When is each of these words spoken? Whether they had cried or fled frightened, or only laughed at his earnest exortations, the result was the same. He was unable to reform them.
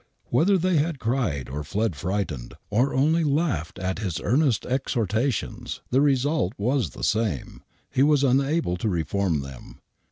Whether 0.31 0.57
they 0.57 0.77
had 0.77 0.97
cried 0.97 1.47
or 1.47 1.63
fled 1.63 1.95
frightened, 1.95 2.55
or 2.71 2.91
only 2.91 3.23
laughed 3.23 3.77
at 3.77 3.99
his 3.99 4.19
earnest 4.19 4.65
exortations, 4.65 5.81
the 5.91 6.01
result 6.01 6.53
was 6.57 6.89
the 6.89 7.03
same. 7.03 7.61
He 7.91 8.01
was 8.01 8.23
unable 8.23 8.77
to 8.77 8.89
reform 8.89 9.41
them. 9.41 9.79